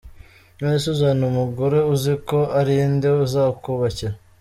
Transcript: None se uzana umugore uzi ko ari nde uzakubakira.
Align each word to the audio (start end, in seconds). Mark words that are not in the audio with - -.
None 0.59 0.77
se 0.81 0.87
uzana 0.93 1.23
umugore 1.31 1.79
uzi 1.93 2.13
ko 2.27 2.39
ari 2.59 2.75
nde 2.93 3.09
uzakubakira. 3.25 4.15